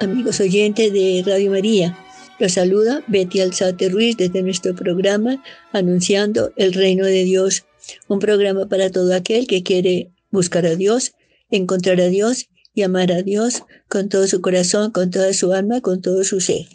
[0.00, 1.98] amigos oyentes de Radio María.
[2.38, 5.42] Los saluda Betty Alzate Ruiz desde nuestro programa
[5.72, 7.64] Anunciando el Reino de Dios,
[8.06, 11.14] un programa para todo aquel que quiere buscar a Dios,
[11.50, 15.80] encontrar a Dios y amar a Dios con todo su corazón, con toda su alma,
[15.80, 16.66] con todo su ser.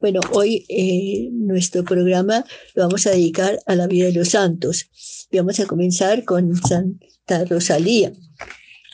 [0.00, 4.88] Bueno, hoy eh, nuestro programa lo vamos a dedicar a la vida de los santos.
[5.32, 8.12] vamos a comenzar con Santa Rosalía,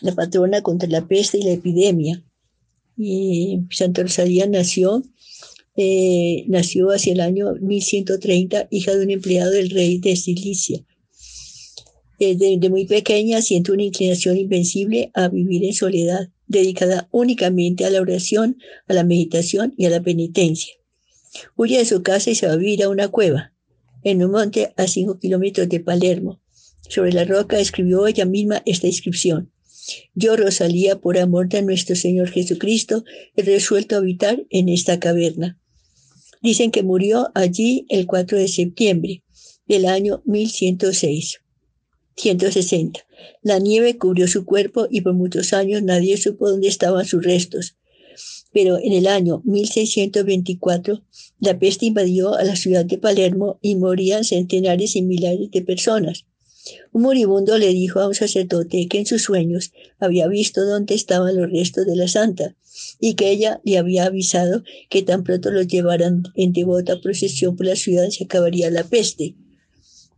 [0.01, 2.23] la patrona contra la peste y la epidemia
[2.99, 5.03] y Santa Rosalía nació,
[5.77, 10.85] eh, nació hacia el año 1130, hija de un empleado del rey de Cilicia.
[12.19, 18.01] Desde muy pequeña siente una inclinación invencible a vivir en soledad, dedicada únicamente a la
[18.01, 20.75] oración, a la meditación y a la penitencia.
[21.57, 23.53] Huye de su casa y se va a vivir a una cueva,
[24.03, 26.41] en un monte a cinco kilómetros de Palermo.
[26.89, 29.53] Sobre la roca escribió ella misma esta inscripción.
[30.15, 33.05] Yo, Rosalía, por amor de nuestro Señor Jesucristo,
[33.37, 35.59] he resuelto habitar en esta caverna.
[36.43, 39.23] Dicen que murió allí el 4 de septiembre
[39.67, 41.41] del año 1106.
[42.17, 43.01] 160.
[43.43, 47.77] La nieve cubrió su cuerpo y por muchos años nadie supo dónde estaban sus restos.
[48.53, 51.05] Pero en el año 1624
[51.41, 56.25] la peste invadió a la ciudad de Palermo y morían centenares y millares de personas.
[56.93, 61.37] Un moribundo le dijo a un sacerdote que en sus sueños había visto dónde estaban
[61.37, 62.57] los restos de la santa
[63.01, 67.67] y que ella le había avisado que tan pronto los llevaran en devota procesión por
[67.67, 69.37] la ciudad se acabaría la peste.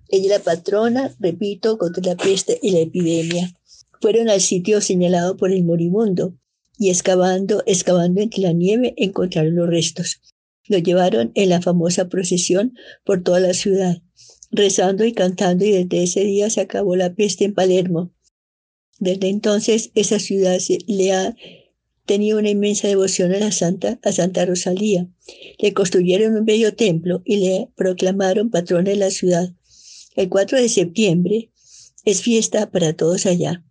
[0.08, 3.56] Ella la patrona, repito, contra la peste y la epidemia.
[4.00, 6.34] Fueron al sitio señalado por el moribundo
[6.78, 10.20] y excavando, excavando entre la nieve encontraron los restos.
[10.66, 12.74] Lo llevaron en la famosa procesión
[13.04, 14.02] por toda la ciudad
[14.50, 18.12] rezando y cantando y desde ese día se acabó la peste en Palermo.
[18.98, 21.36] Desde entonces esa ciudad le ha
[22.04, 25.08] tenido una inmensa devoción a la Santa, a Santa Rosalía.
[25.58, 29.54] Le construyeron un bello templo y le proclamaron patrona de la ciudad.
[30.16, 31.50] El 4 de septiembre
[32.04, 33.64] es fiesta para todos allá.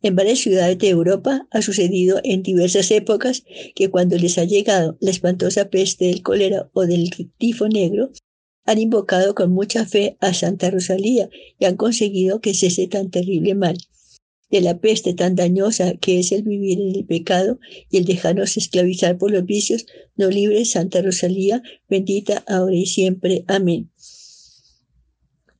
[0.00, 3.44] En varias ciudades de Europa ha sucedido en diversas épocas
[3.76, 8.10] que cuando les ha llegado la espantosa peste del cólera o del tifo negro,
[8.64, 11.28] han invocado con mucha fe a Santa Rosalía
[11.58, 13.76] y han conseguido que cese tan terrible mal.
[14.50, 17.58] De la peste tan dañosa que es el vivir en el pecado
[17.90, 19.86] y el dejarnos esclavizar por los vicios,
[20.16, 23.44] no libre Santa Rosalía, bendita ahora y siempre.
[23.48, 23.90] Amén.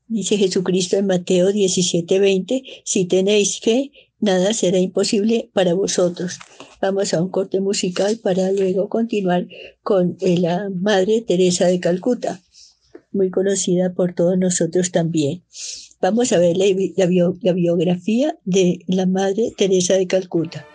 [0.08, 6.38] Dice Jesucristo en Mateo 17:20, si tenéis fe, nada será imposible para vosotros.
[6.82, 9.48] Vamos a un corte musical para luego continuar
[9.82, 12.42] con la Madre Teresa de Calcuta
[13.12, 15.42] muy conocida por todos nosotros también.
[16.00, 16.66] Vamos a ver la,
[17.42, 20.66] la biografía de la Madre Teresa de Calcuta.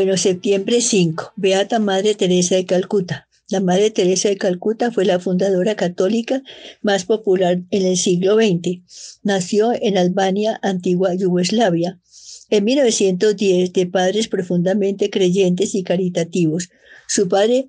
[0.00, 3.28] Bueno, septiembre 5, Beata Madre Teresa de Calcuta.
[3.50, 6.42] La Madre Teresa de Calcuta fue la fundadora católica
[6.80, 8.80] más popular en el siglo XX.
[9.22, 12.00] Nació en Albania, antigua Yugoslavia.
[12.48, 16.70] En 1910, de padres profundamente creyentes y caritativos.
[17.06, 17.68] Su padre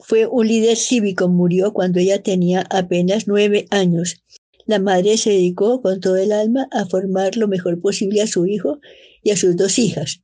[0.00, 4.24] fue un líder cívico, murió cuando ella tenía apenas nueve años.
[4.66, 8.44] La madre se dedicó con todo el alma a formar lo mejor posible a su
[8.46, 8.80] hijo
[9.22, 10.20] y a sus dos hijas.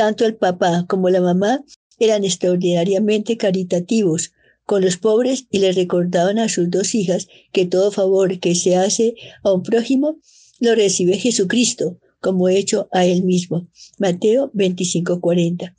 [0.00, 1.62] Tanto el papá como la mamá
[1.98, 4.32] eran extraordinariamente caritativos
[4.64, 8.76] con los pobres y les recordaban a sus dos hijas que todo favor que se
[8.76, 10.16] hace a un prójimo
[10.58, 13.68] lo recibe Jesucristo, como hecho a él mismo.
[13.98, 15.74] Mateo 25:40.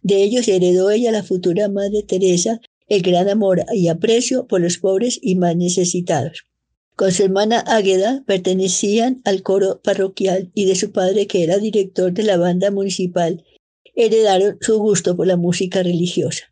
[0.00, 4.78] De ellos heredó ella la futura Madre Teresa el gran amor y aprecio por los
[4.78, 6.44] pobres y más necesitados.
[6.96, 12.12] Con su hermana Águeda pertenecían al coro parroquial y de su padre, que era director
[12.14, 13.44] de la banda municipal,
[13.98, 16.44] heredaron su gusto por la música religiosa,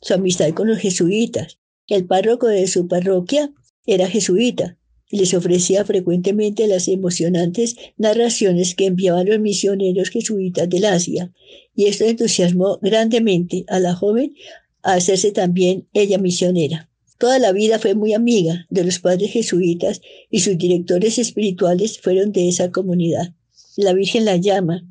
[0.00, 1.58] su amistad con los jesuitas.
[1.88, 3.52] El párroco de su parroquia
[3.84, 4.78] era jesuita
[5.10, 11.32] y les ofrecía frecuentemente las emocionantes narraciones que enviaban los misioneros jesuitas del Asia,
[11.74, 14.34] y esto entusiasmó grandemente a la joven
[14.82, 16.88] a hacerse también ella misionera.
[17.18, 20.00] Toda la vida fue muy amiga de los padres jesuitas
[20.30, 23.34] y sus directores espirituales fueron de esa comunidad.
[23.76, 24.82] La Virgen la llama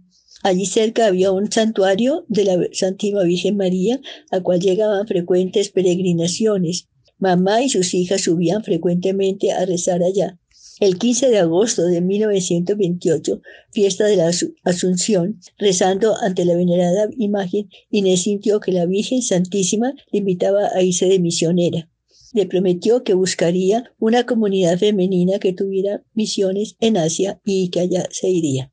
[0.46, 4.00] Allí cerca había un santuario de la Santísima Virgen María,
[4.30, 6.88] a cual llegaban frecuentes peregrinaciones.
[7.18, 10.40] Mamá y sus hijas subían frecuentemente a rezar allá.
[10.80, 14.30] El 15 de agosto de 1928, fiesta de la
[14.64, 20.84] Asunción, rezando ante la venerada imagen, Inés sintió que la Virgen Santísima le invitaba a
[20.84, 21.90] irse de misionera.
[22.34, 28.08] Le prometió que buscaría una comunidad femenina que tuviera misiones en Asia y que allá
[28.12, 28.72] se iría.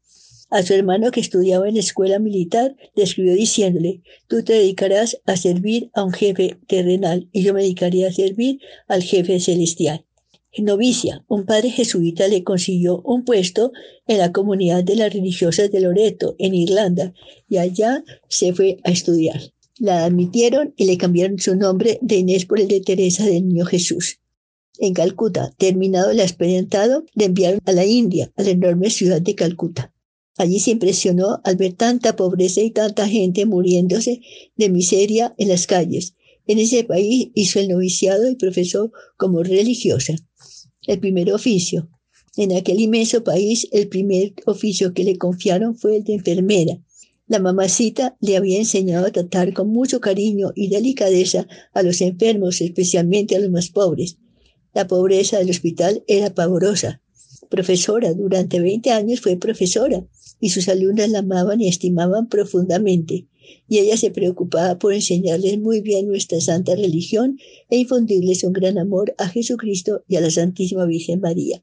[0.52, 5.18] A su hermano que estudiaba en la escuela militar le escribió diciéndole, tú te dedicarás
[5.26, 10.04] a servir a un jefe terrenal y yo me dedicaría a servir al jefe celestial
[10.60, 13.72] novicia, un padre jesuita le consiguió un puesto
[14.06, 17.14] en la comunidad de las religiosas de Loreto, en Irlanda,
[17.48, 19.40] y allá se fue a estudiar.
[19.78, 23.64] La admitieron y le cambiaron su nombre de Inés por el de Teresa del Niño
[23.64, 24.18] Jesús.
[24.78, 29.34] En Calcuta, terminado el experimentado, le enviaron a la India, a la enorme ciudad de
[29.34, 29.91] Calcuta.
[30.38, 34.20] Allí se impresionó al ver tanta pobreza y tanta gente muriéndose
[34.56, 36.14] de miseria en las calles.
[36.46, 40.14] En ese país hizo el noviciado y profesó como religiosa
[40.86, 41.88] el primer oficio.
[42.36, 46.82] En aquel inmenso país, el primer oficio que le confiaron fue el de enfermera.
[47.26, 52.60] La mamacita le había enseñado a tratar con mucho cariño y delicadeza a los enfermos,
[52.60, 54.18] especialmente a los más pobres.
[54.74, 57.01] La pobreza del hospital era pavorosa.
[57.52, 60.06] Profesora, durante 20 años fue profesora
[60.40, 63.26] y sus alumnas la amaban y estimaban profundamente
[63.68, 67.36] y ella se preocupaba por enseñarles muy bien nuestra santa religión
[67.68, 71.62] e infundirles un gran amor a Jesucristo y a la Santísima Virgen María.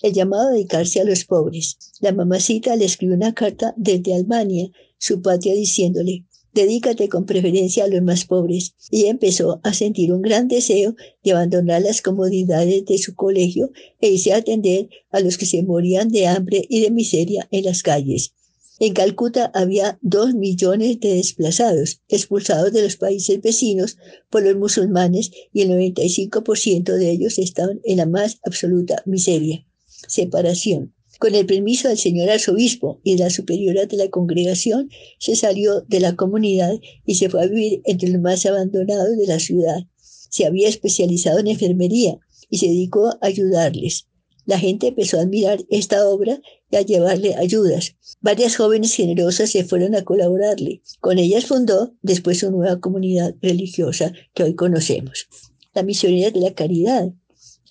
[0.00, 1.76] El llamado a dedicarse a los pobres.
[1.98, 6.24] La mamacita le escribió una carta desde Albania, su patria, diciéndole,
[6.54, 8.74] dedícate con preferencia a los más pobres.
[8.90, 13.70] Y empezó a sentir un gran deseo de abandonar las comodidades de su colegio
[14.00, 17.64] e irse a atender a los que se morían de hambre y de miseria en
[17.64, 18.34] las calles.
[18.82, 23.98] En Calcuta había dos millones de desplazados, expulsados de los países vecinos
[24.30, 29.66] por los musulmanes y el 95% de ellos estaban en la más absoluta miseria.
[30.08, 30.94] Separación.
[31.20, 34.88] Con el permiso del señor arzobispo y de la superiora de la congregación,
[35.18, 39.26] se salió de la comunidad y se fue a vivir entre los más abandonados de
[39.26, 39.80] la ciudad.
[39.98, 42.18] Se había especializado en enfermería
[42.48, 44.06] y se dedicó a ayudarles.
[44.46, 46.40] La gente empezó a admirar esta obra
[46.70, 47.96] y a llevarle ayudas.
[48.22, 50.80] Varias jóvenes generosas se fueron a colaborarle.
[51.00, 55.28] Con ellas fundó después su nueva comunidad religiosa que hoy conocemos.
[55.74, 57.12] La misionera de la caridad,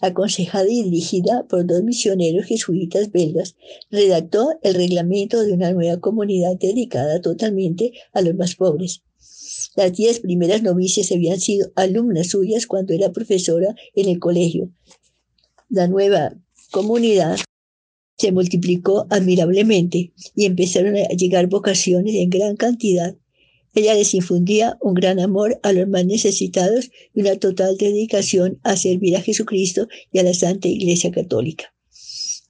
[0.01, 3.55] aconsejada y dirigida por dos misioneros jesuitas belgas,
[3.91, 9.01] redactó el reglamento de una nueva comunidad dedicada totalmente a los más pobres.
[9.75, 14.71] Las diez primeras novicias habían sido alumnas suyas cuando era profesora en el colegio.
[15.69, 16.35] La nueva
[16.71, 17.37] comunidad
[18.17, 23.15] se multiplicó admirablemente y empezaron a llegar vocaciones en gran cantidad.
[23.75, 28.75] Ella les infundía un gran amor a los más necesitados y una total dedicación a
[28.75, 31.73] servir a Jesucristo y a la Santa Iglesia Católica.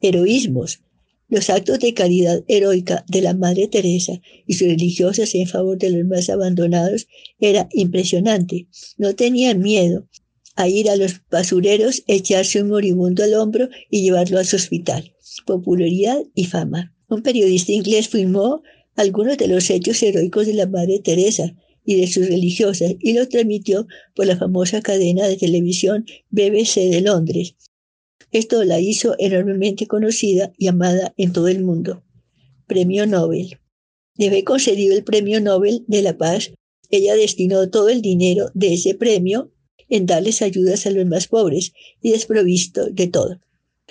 [0.01, 0.81] Heroísmos.
[1.27, 5.92] Los actos de caridad heroica de la Madre Teresa y sus religiosas en favor de
[5.92, 7.07] los más abandonados
[7.39, 8.68] era impresionante.
[8.98, 10.07] No tenían miedo
[10.56, 15.13] a ir a los basureros, echarse un moribundo al hombro y llevarlo a su hospital.
[15.45, 16.95] Popularidad y fama.
[17.07, 18.64] Un periodista inglés filmó
[18.99, 23.29] algunos de los hechos heroicos de la Madre Teresa y de sus religiosas y lo
[23.29, 27.56] transmitió por la famosa cadena de televisión BBC de Londres.
[28.33, 32.03] Esto la hizo enormemente conocida y amada en todo el mundo.
[32.68, 33.57] Premio Nobel.
[34.18, 36.51] Debe concedido el Premio Nobel de la Paz.
[36.89, 39.53] Ella destinó todo el dinero de ese premio
[39.87, 43.39] en darles ayudas a los más pobres y desprovisto de todo.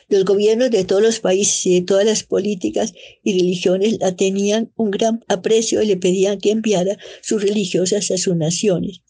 [0.09, 4.73] Los gobiernos de todos los países y de todas las políticas y religiones la tenían
[4.77, 9.03] un gran aprecio y le pedían que enviara sus religiosas a sus naciones.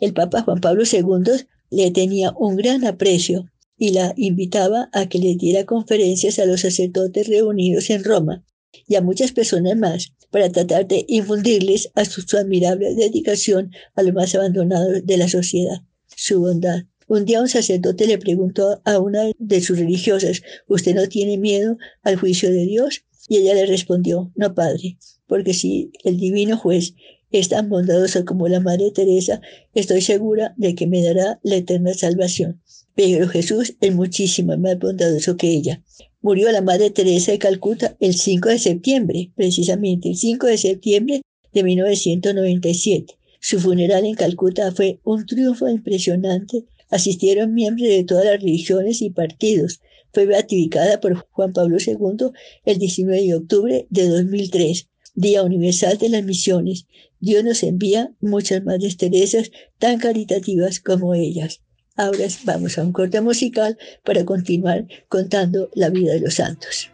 [0.00, 5.18] El Papa Juan Pablo II le tenía un gran aprecio y la invitaba a que
[5.18, 8.44] le diera conferencias a los sacerdotes reunidos en Roma
[8.86, 14.14] y a muchas personas más para tratar de infundirles a su admirable dedicación a los
[14.14, 15.82] más abandonados de la sociedad
[16.16, 16.84] su bondad.
[17.08, 21.78] Un día un sacerdote le preguntó a una de sus religiosas, ¿usted no tiene miedo
[22.02, 23.04] al juicio de Dios?
[23.28, 26.94] Y ella le respondió, no, padre, porque si el divino juez
[27.30, 29.40] es tan bondadoso como la Madre Teresa,
[29.74, 32.60] estoy segura de que me dará la eterna salvación.
[32.94, 35.82] Pero Jesús es muchísimo más bondadoso que ella.
[36.22, 41.22] Murió la Madre Teresa de Calcuta el 5 de septiembre, precisamente el 5 de septiembre
[41.52, 43.14] de 1997.
[43.40, 46.64] Su funeral en Calcuta fue un triunfo impresionante.
[46.90, 49.80] Asistieron miembros de todas las religiones y partidos.
[50.12, 52.30] Fue beatificada por Juan Pablo II
[52.64, 56.86] el 19 de octubre de 2003, Día Universal de las Misiones.
[57.20, 61.60] Dios nos envía muchas Madres Teresas tan caritativas como ellas.
[61.96, 66.90] Ahora vamos a un corte musical para continuar contando la vida de los santos.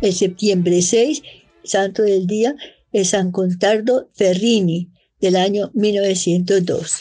[0.00, 1.22] El septiembre 6,
[1.62, 2.56] santo del día,
[2.90, 4.88] es San Contardo Ferrini,
[5.20, 7.00] del año 1902.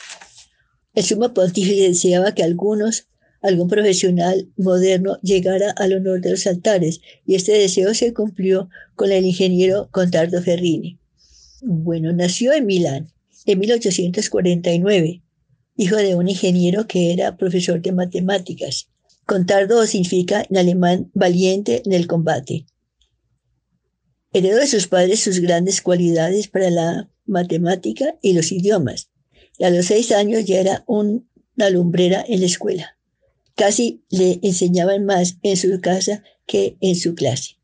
[0.95, 3.07] El sumo pontífice deseaba que algunos,
[3.41, 9.13] algún profesional moderno, llegara al honor de los altares, y este deseo se cumplió con
[9.13, 10.99] el ingeniero Contardo Ferrini.
[11.61, 13.13] Bueno, nació en Milán
[13.45, 15.23] en 1849,
[15.77, 18.89] hijo de un ingeniero que era profesor de matemáticas.
[19.25, 22.65] Contardo significa en alemán valiente en el combate.
[24.31, 29.09] Heredó de sus padres sus grandes cualidades para la matemática y los idiomas.
[29.57, 32.97] Y a los seis años ya era una lumbrera en la escuela.
[33.55, 37.57] Casi le enseñaban más en su casa que en su clase.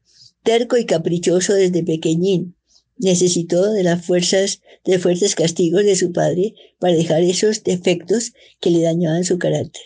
[0.44, 2.56] Terco y caprichoso desde pequeñín,
[2.98, 8.72] necesitó de las fuerzas, de fuertes castigos de su padre para dejar esos defectos que
[8.72, 9.82] le dañaban su carácter.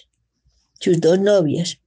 [0.80, 1.80] Sus dos novias,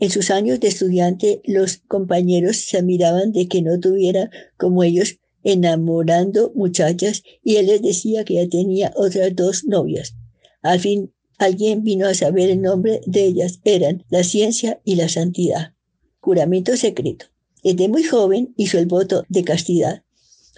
[0.00, 5.18] en sus años de estudiante, los compañeros se admiraban de que no tuviera como ellos
[5.44, 10.16] enamorando muchachas y él les decía que ya tenía otras dos novias.
[10.62, 13.60] Al fin, alguien vino a saber el nombre de ellas.
[13.64, 15.74] Eran la ciencia y la santidad.
[16.20, 17.26] Juramento secreto.
[17.62, 20.02] Desde muy joven hizo el voto de castidad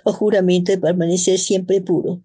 [0.04, 2.22] o juramento de permanecer siempre puro,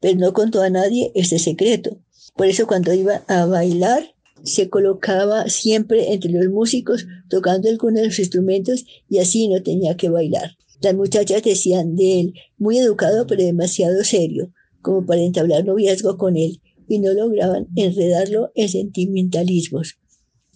[0.00, 1.98] pero no contó a nadie este secreto.
[2.34, 8.06] Por eso cuando iba a bailar se colocaba siempre entre los músicos tocando algunos de
[8.06, 10.56] los instrumentos y así no tenía que bailar.
[10.80, 16.36] Las muchachas decían de él, muy educado pero demasiado serio, como para entablar noviazgo con
[16.36, 19.98] él, y no lograban enredarlo en sentimentalismos.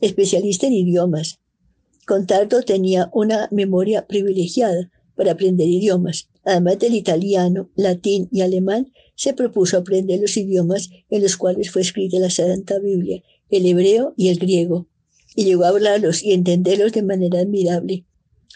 [0.00, 1.40] Especialista en idiomas.
[2.06, 6.28] Contardo tenía una memoria privilegiada para aprender idiomas.
[6.44, 11.82] Además del italiano, latín y alemán, se propuso aprender los idiomas en los cuales fue
[11.82, 14.88] escrita la Santa Biblia el hebreo y el griego,
[15.36, 18.04] y llegó a hablarlos y entenderlos de manera admirable.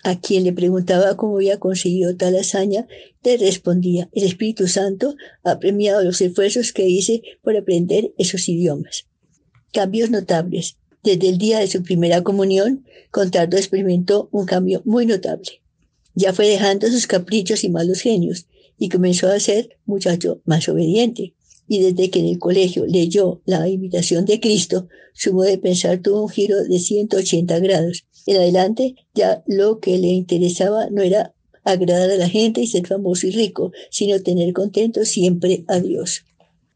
[0.02, 2.86] A quien le preguntaba cómo había conseguido tal hazaña,
[3.22, 9.06] le respondía, el Espíritu Santo ha premiado los esfuerzos que hice por aprender esos idiomas.
[9.72, 10.78] Cambios notables.
[11.02, 15.62] Desde el día de su primera comunión, Contardo experimentó un cambio muy notable.
[16.14, 18.46] Ya fue dejando sus caprichos y malos genios
[18.78, 21.35] y comenzó a ser muchacho más obediente
[21.68, 26.00] y desde que en el colegio leyó La imitación de Cristo, su modo de pensar
[26.00, 28.06] tuvo un giro de 180 grados.
[28.26, 32.86] En adelante, ya lo que le interesaba no era agradar a la gente y ser
[32.86, 36.24] famoso y rico, sino tener contento siempre a Dios.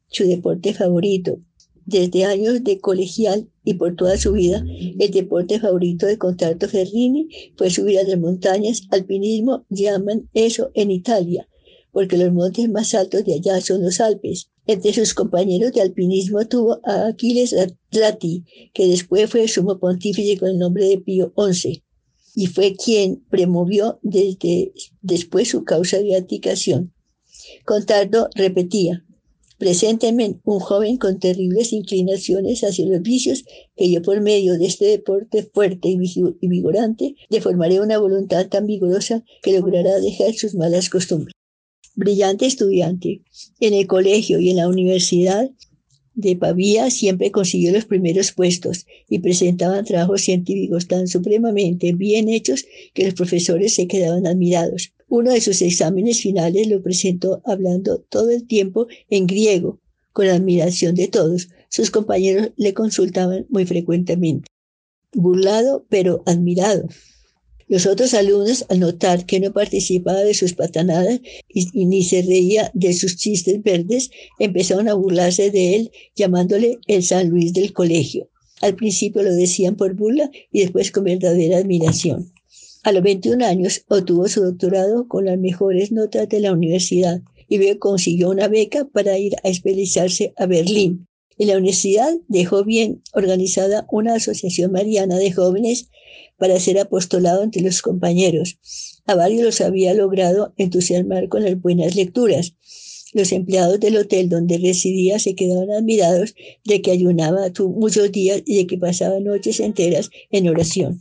[0.08, 1.38] Su deporte favorito.
[1.86, 4.64] Desde años de colegial y por toda su vida,
[4.98, 8.82] el deporte favorito de Contardo Ferrini fue subir a las montañas.
[8.90, 11.48] Alpinismo llaman eso en Italia,
[11.92, 14.50] porque los montes más altos de allá son los Alpes.
[14.72, 17.52] Entre sus compañeros de alpinismo tuvo a Aquiles
[17.90, 21.82] Ratti, que después fue sumo pontífice con el nombre de Pío XI,
[22.36, 24.72] y fue quien promovió desde
[25.02, 26.94] después su causa de abdicación.
[27.64, 29.04] Contardo repetía,
[29.58, 33.42] Preséntenme un joven con terribles inclinaciones hacia los vicios,
[33.74, 39.24] que yo por medio de este deporte fuerte y vigorante deformaré una voluntad tan vigorosa
[39.42, 41.34] que logrará dejar sus malas costumbres
[42.00, 43.22] brillante estudiante.
[43.60, 45.50] En el colegio y en la universidad
[46.14, 52.64] de Pavía siempre consiguió los primeros puestos y presentaban trabajos científicos tan supremamente bien hechos
[52.94, 54.92] que los profesores se quedaban admirados.
[55.08, 59.78] Uno de sus exámenes finales lo presentó hablando todo el tiempo en griego,
[60.12, 61.48] con admiración de todos.
[61.68, 64.48] Sus compañeros le consultaban muy frecuentemente.
[65.12, 66.88] Burlado, pero admirado.
[67.70, 72.68] Los otros alumnos, al notar que no participaba de sus patanadas y, ni se reía
[72.74, 74.10] de sus chistes verdes,
[74.40, 78.28] empezaron a burlarse de él, llamándole el San Luis del colegio.
[78.60, 82.32] Al principio lo decían por burla y después con verdadera admiración.
[82.82, 87.76] A los 21 años obtuvo su doctorado con las mejores notas de la universidad y
[87.76, 91.06] consiguió una beca para ir a especializarse a Berlín.
[91.40, 95.88] En la universidad dejó bien organizada una asociación mariana de jóvenes
[96.36, 98.58] para ser apostolado entre los compañeros.
[99.06, 102.56] A varios los había logrado entusiasmar con las buenas lecturas.
[103.14, 106.34] Los empleados del hotel donde residía se quedaban admirados
[106.66, 111.00] de que ayunaba muchos días y de que pasaba noches enteras en oración.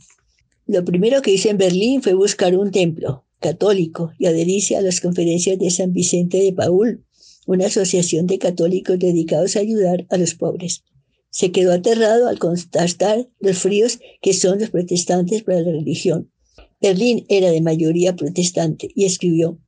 [0.66, 5.02] Lo primero que hizo en Berlín fue buscar un templo católico y adherirse a las
[5.02, 7.04] conferencias de San Vicente de Paul,
[7.50, 10.84] una asociación de católicos dedicados a ayudar a los pobres.
[11.30, 16.30] Se quedó aterrado al constatar los fríos que son los protestantes para la religión.
[16.80, 19.58] Berlín era de mayoría protestante y escribió,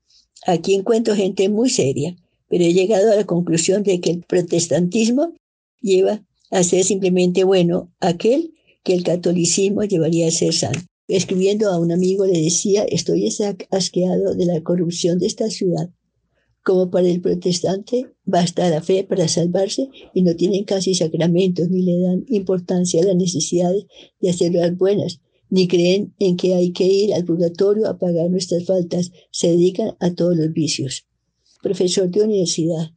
[0.47, 2.17] aquí encuentro gente muy seria,
[2.49, 5.35] pero he llegado a la conclusión de que el protestantismo
[5.81, 10.87] lleva a ser simplemente bueno aquel que el catolicismo llevaría a ser santo.
[11.09, 13.29] Escribiendo a un amigo le decía, estoy
[13.71, 15.91] asqueado de la corrupción de esta ciudad.
[16.63, 21.83] Como para el protestante basta la fe para salvarse y no tienen casi sacramentos ni
[21.83, 23.73] le dan importancia a la necesidad
[24.21, 28.31] de hacer las buenas, ni creen en que hay que ir al purgatorio a pagar
[28.31, 31.07] nuestras faltas, se dedican a todos los vicios
[31.63, 32.91] profesor de universidad.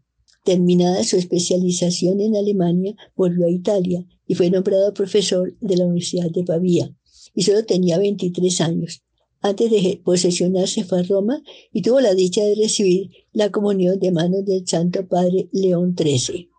[0.44, 6.30] Terminada su especialización en Alemania, volvió a Italia y fue nombrado profesor de la Universidad
[6.30, 6.94] de Pavía.
[7.34, 9.04] Y solo tenía 23 años.
[9.42, 11.42] Antes de posesionarse fue a Roma
[11.72, 16.50] y tuvo la dicha de recibir la comunión de manos del Santo Padre León XIII.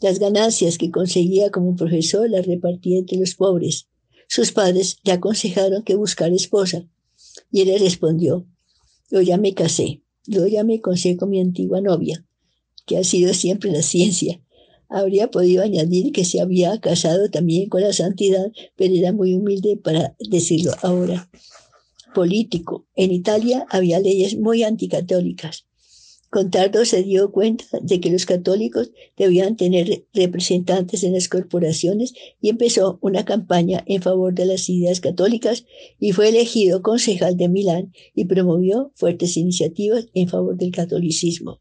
[0.00, 3.88] Las ganancias que conseguía como profesor las repartía entre los pobres.
[4.28, 6.86] Sus padres le aconsejaron que buscara esposa
[7.50, 8.46] y él le respondió,
[9.10, 10.02] yo ya me casé.
[10.24, 12.24] Yo ya me consejo con mi antigua novia,
[12.86, 14.40] que ha sido siempre la ciencia.
[14.88, 19.76] Habría podido añadir que se había casado también con la santidad, pero era muy humilde
[19.76, 21.28] para decirlo ahora.
[22.14, 22.86] Político.
[22.94, 25.64] En Italia había leyes muy anticatólicas.
[26.30, 32.50] Contardo se dio cuenta de que los católicos debían tener representantes en las corporaciones y
[32.50, 35.64] empezó una campaña en favor de las ideas católicas
[35.98, 41.60] y fue elegido concejal de Milán y promovió fuertes iniciativas en favor del catolicismo.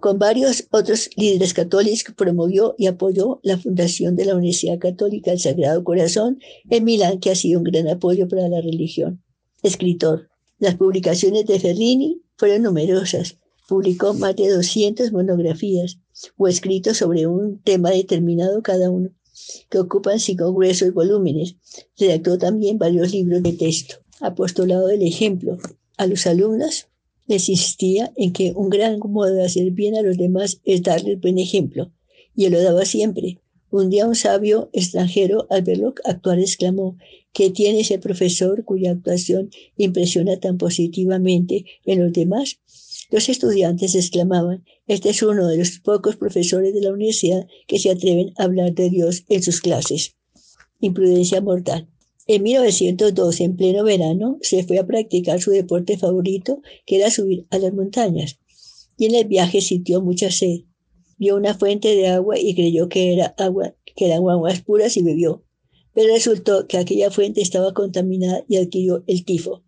[0.00, 5.40] Con varios otros líderes católicos promovió y apoyó la fundación de la Universidad Católica del
[5.40, 6.38] Sagrado Corazón
[6.70, 9.22] en Milán, que ha sido un gran apoyo para la religión.
[9.62, 10.30] Escritor.
[10.58, 13.36] Las publicaciones de Ferrini fueron numerosas
[13.68, 15.98] Publicó más de 200 monografías
[16.36, 19.10] o escritos sobre un tema determinado cada uno,
[19.70, 21.56] que ocupan cinco gruesos volúmenes.
[21.98, 23.96] Redactó también varios libros de texto.
[24.20, 25.58] Apostolado del ejemplo.
[25.96, 26.88] A los alumnos
[27.26, 31.20] les insistía en que un gran modo de hacer bien a los demás es darles
[31.20, 31.90] buen ejemplo,
[32.36, 33.40] y él lo daba siempre.
[33.70, 36.96] Un día un sabio extranjero, al verlo actuar, exclamó,
[37.32, 42.60] ¿qué tiene ese profesor cuya actuación impresiona tan positivamente en los demás?
[43.10, 47.90] Los estudiantes exclamaban, este es uno de los pocos profesores de la universidad que se
[47.90, 50.16] atreven a hablar de Dios en sus clases.
[50.80, 51.88] Imprudencia mortal.
[52.26, 57.46] En 1912, en pleno verano, se fue a practicar su deporte favorito, que era subir
[57.50, 58.38] a las montañas.
[58.96, 60.60] Y en el viaje sintió mucha sed.
[61.18, 65.02] Vio una fuente de agua y creyó que era agua, que eran aguas puras y
[65.02, 65.44] bebió.
[65.92, 69.62] Pero resultó que aquella fuente estaba contaminada y adquirió el tifo.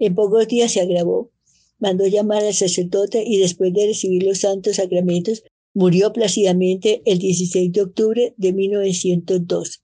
[0.00, 1.30] En pocos días se agravó
[1.78, 5.42] mandó llamar al sacerdote y después de recibir los santos sacramentos,
[5.74, 9.82] murió plácidamente el 16 de octubre de 1902,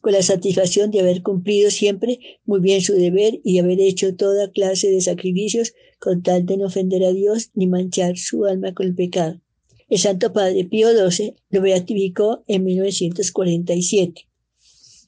[0.00, 4.50] con la satisfacción de haber cumplido siempre muy bien su deber y haber hecho toda
[4.50, 8.86] clase de sacrificios con tal de no ofender a Dios ni manchar su alma con
[8.86, 9.40] el pecado.
[9.88, 14.28] El Santo Padre Pío XII lo beatificó en 1947.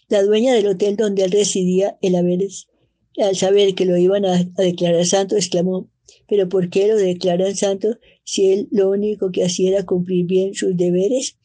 [0.08, 2.68] La dueña del hotel donde él residía, el Averes,
[3.16, 5.88] al saber que lo iban a declarar santo, exclamó,
[6.28, 10.54] pero ¿por qué lo declaran santo si él lo único que hacía era cumplir bien
[10.54, 11.36] sus deberes?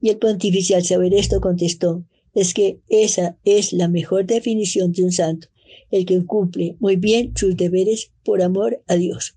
[0.00, 2.04] Y el pontífice al saber esto contestó,
[2.34, 5.48] es que esa es la mejor definición de un santo,
[5.90, 9.36] el que cumple muy bien sus deberes por amor a Dios.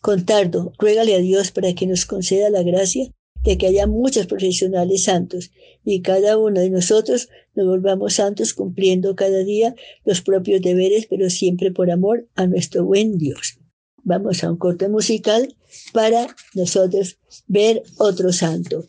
[0.00, 3.10] Contardo, ruégale a Dios para que nos conceda la gracia
[3.42, 5.50] de que haya muchos profesionales santos
[5.84, 11.30] y cada uno de nosotros nos volvamos santos cumpliendo cada día los propios deberes, pero
[11.30, 13.58] siempre por amor a nuestro buen Dios
[14.06, 15.54] vamos a un corte musical
[15.92, 18.84] para nosotros ver otro santo,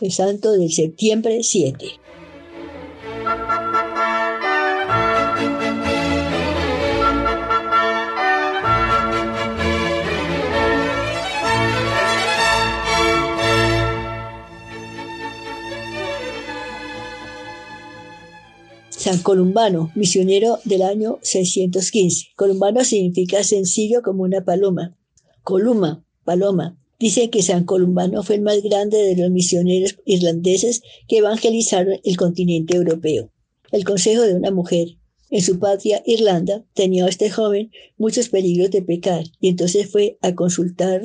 [0.00, 1.86] el santo del septiembre 7.
[19.02, 22.26] San Columbano, misionero del año 615.
[22.36, 24.96] Columbano significa sencillo como una paloma.
[25.42, 26.78] Columa, paloma.
[27.00, 32.16] Dice que San Columbano fue el más grande de los misioneros irlandeses que evangelizaron el
[32.16, 33.32] continente europeo.
[33.72, 34.98] El consejo de una mujer.
[35.30, 40.36] En su patria, Irlanda, tenía este joven muchos peligros de pecar y entonces fue a
[40.36, 41.02] consultar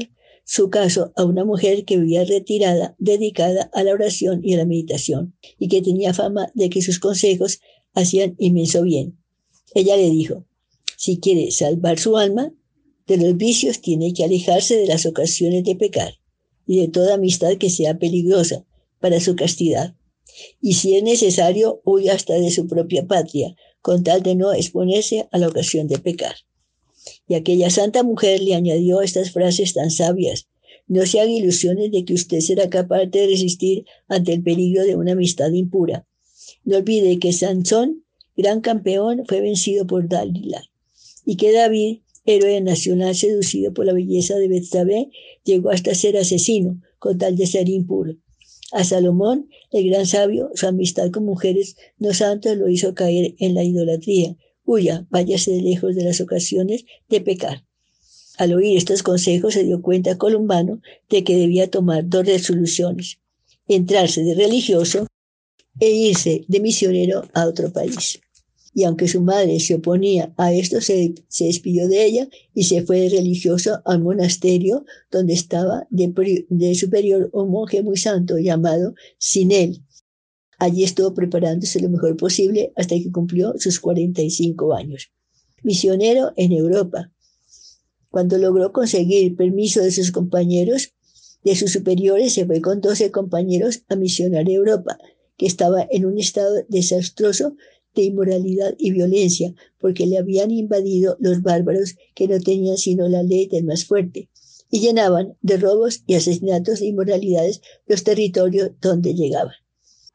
[0.50, 4.66] su caso a una mujer que vivía retirada, dedicada a la oración y a la
[4.66, 7.60] meditación, y que tenía fama de que sus consejos
[7.98, 9.18] hacían inmenso bien.
[9.74, 10.46] Ella le dijo,
[10.98, 12.54] si quiere salvar su alma
[13.08, 16.14] de los vicios, tiene que alejarse de las ocasiones de pecar
[16.68, 18.66] y de toda amistad que sea peligrosa
[19.00, 19.96] para su castidad.
[20.62, 25.28] Y si es necesario, huya hasta de su propia patria, con tal de no exponerse
[25.32, 26.36] a la ocasión de pecar.
[27.28, 30.50] Y aquella santa mujer le añadió estas frases tan sabias.
[30.88, 34.96] No se haga ilusiones de que usted será capaz de resistir ante el peligro de
[34.96, 36.07] una amistad impura.
[36.68, 38.04] No olvide que Sansón,
[38.36, 40.70] gran campeón, fue vencido por Dalila
[41.26, 45.10] y que David, héroe nacional seducido por la belleza de Betsabé,
[45.46, 48.18] llegó hasta ser asesino con tal de ser impuro.
[48.74, 53.56] A Salomón, el gran sabio, su amistad con mujeres no santas lo hizo caer en
[53.56, 57.64] la idolatría Huya, váyase lejos de las ocasiones de pecar.
[58.38, 63.20] Al oír estos consejos se dio cuenta Columbano de que debía tomar dos resoluciones,
[63.70, 65.07] entrarse de religioso
[65.80, 68.20] e irse de misionero a otro país.
[68.74, 73.00] Y aunque su madre se oponía a esto, se, despidió de ella y se fue
[73.02, 79.82] de religioso al monasterio donde estaba de, de superior un monje muy santo llamado Sinel,
[80.60, 85.12] Allí estuvo preparándose lo mejor posible hasta que cumplió sus 45 años.
[85.62, 87.12] Misionero en Europa.
[88.10, 90.94] Cuando logró conseguir permiso de sus compañeros,
[91.44, 94.98] de sus superiores, se fue con 12 compañeros a misionar Europa,
[95.38, 97.56] que estaba en un estado desastroso
[97.96, 103.24] de inmoralidad y violencia, porque le habían invadido los bárbaros que no tenían sino la
[103.24, 104.30] ley del más fuerte,
[104.70, 109.56] y llenaban de robos y asesinatos e inmoralidades los territorios donde llegaban.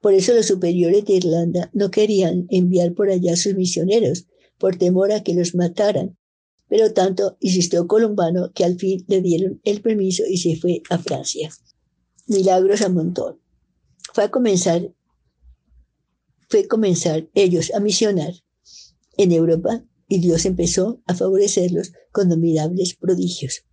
[0.00, 4.26] Por eso los superiores de Irlanda no querían enviar por allá sus misioneros,
[4.58, 6.18] por temor a que los mataran.
[6.68, 10.98] Pero tanto insistió Columbano que al fin le dieron el permiso y se fue a
[10.98, 11.50] Francia.
[12.26, 13.38] Milagros a montón.
[14.12, 14.92] Fue a comenzar,
[16.52, 18.34] fue comenzar ellos a misionar
[19.16, 23.64] en Europa y Dios empezó a favorecerlos con admirables prodigios.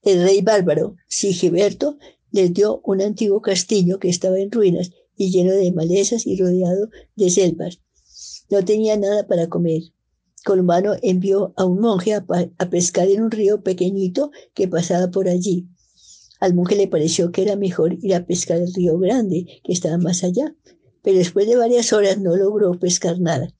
[0.00, 1.98] El rey bárbaro, Sigeberto,
[2.30, 6.88] les dio un antiguo castillo que estaba en ruinas y lleno de malezas y rodeado
[7.14, 7.82] de selvas.
[8.48, 9.82] No tenía nada para comer.
[10.46, 12.24] Columbano envió a un monje a,
[12.70, 15.68] pescar en un río pequeñito que pasaba por allí.
[16.40, 19.98] Al monje le pareció que era mejor ir a pescar el río grande, que estaba
[19.98, 20.56] más allá,
[21.02, 23.54] pero después de varias horas no logró pescar nada.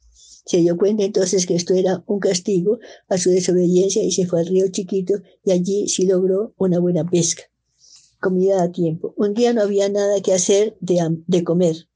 [0.47, 4.41] Se dio cuenta entonces que esto era un castigo a su desobediencia y se fue
[4.41, 7.43] al río chiquito y allí sí logró una buena pesca
[8.21, 9.15] comida a tiempo.
[9.17, 11.89] Un día no había nada que hacer de, comer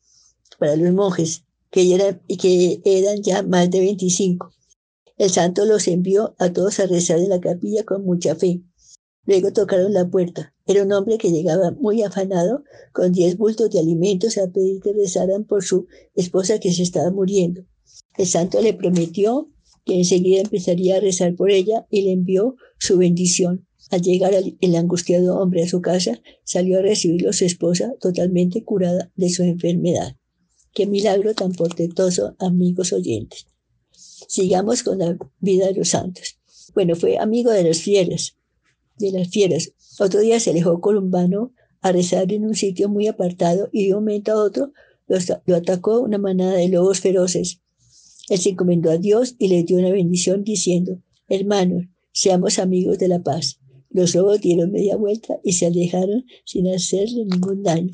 [0.59, 4.53] para los monjes, que eran, que eran ya más de 25.
[5.19, 8.63] El santo los envió a todos a rezar en la capilla con mucha fe.
[9.25, 10.55] Luego tocaron la puerta.
[10.67, 14.93] Era un hombre que llegaba muy afanado, con diez bultos de alimentos a pedir que
[14.93, 17.65] rezaran por su esposa que se estaba muriendo.
[18.17, 19.49] El santo le prometió
[19.85, 23.67] que enseguida empezaría a rezar por ella y le envió su bendición.
[23.91, 29.13] Al llegar el angustiado hombre a su casa, salió a recibirlo su esposa totalmente curada
[29.17, 30.17] de su enfermedad.
[30.73, 33.47] Qué milagro tan portentoso, amigos oyentes.
[34.29, 36.39] Sigamos con la vida de los santos.
[36.75, 38.39] Bueno, fue amigo de las fieras,
[38.99, 39.73] de las fieras.
[39.99, 44.05] Otro día se alejó Columbano a rezar en un sitio muy apartado y de un
[44.05, 44.73] momento a otro
[45.47, 47.61] lo, atacó una manada de lobos feroces.
[48.29, 53.09] Él se encomendó a Dios y le dio una bendición diciendo, hermanos, seamos amigos de
[53.09, 53.59] la paz.
[53.91, 57.91] Los lobos dieron media vuelta y se alejaron sin hacerle ningún daño.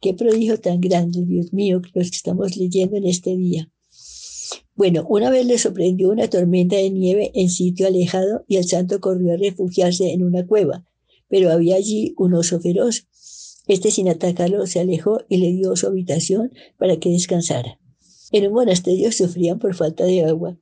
[0.00, 3.70] Qué prodigio tan grande, Dios mío, los que estamos leyendo en este día.
[4.74, 9.00] Bueno, una vez le sorprendió una tormenta de nieve en sitio alejado y el santo
[9.00, 10.86] corrió a refugiarse en una cueva,
[11.28, 13.06] pero había allí un oso feroz.
[13.66, 17.78] Este sin atacarlo se alejó y le dio su habitación para que descansara.
[18.32, 20.58] En un monasterio sufrían por falta de agua.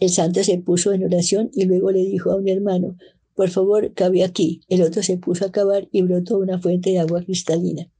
[0.00, 2.96] El santo se puso en oración y luego le dijo a un hermano,
[3.34, 4.62] por favor, cabe aquí.
[4.68, 7.92] El otro se puso a cavar y brotó una fuente de agua cristalina.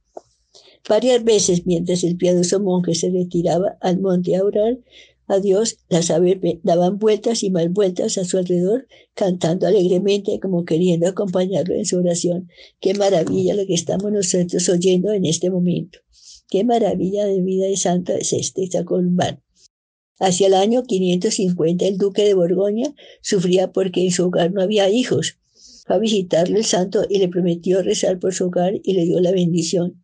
[0.87, 4.79] Varias veces, mientras el piadoso monje se retiraba al monte a orar
[5.27, 10.65] a Dios, las aves daban vueltas y más vueltas a su alrededor, cantando alegremente como
[10.65, 12.49] queriendo acompañarlo en su oración.
[12.79, 15.99] Qué maravilla lo que estamos nosotros oyendo en este momento.
[16.49, 19.43] Qué maravilla de vida de santa es este Sacolumbán.
[20.19, 24.89] Hacia el año 550 el duque de Borgoña sufría porque en su hogar no había
[24.89, 25.37] hijos.
[25.85, 29.19] Fue a visitarle el santo y le prometió rezar por su hogar y le dio
[29.19, 29.98] la bendición.